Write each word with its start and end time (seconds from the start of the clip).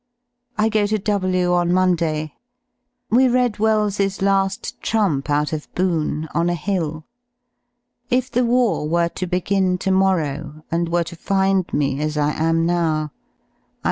I 0.57 0.67
go 0.69 0.87
to 0.87 0.97
W 0.97 1.53
on 1.53 1.71
Monday. 1.71 2.33
We 3.11 3.27
read 3.27 3.59
Wells's 3.59 4.17
"La^ 4.17 4.73
Trump" 4.81 5.29
out 5.29 5.53
of 5.53 5.71
"Boon" 5.75 6.27
on 6.33 6.49
a 6.49 6.55
hill. 6.55 7.05
If 8.09 8.31
the 8.31 8.43
war 8.43 8.89
were 8.89 9.09
to 9.09 9.27
begin 9.27 9.77
to 9.77 9.91
morrow 9.91 10.63
and 10.71 10.89
were 10.89 11.03
to 11.03 11.15
find 11.15 11.71
me 11.71 12.01
as 12.01 12.17
I 12.17 12.31
am 12.31 12.65
now, 12.65 13.11
I 13.11 13.13
fj 13.13 13.69